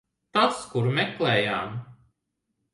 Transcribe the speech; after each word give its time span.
Tas, 0.37 0.63
kuru 0.71 0.95
meklējām. 0.97 1.79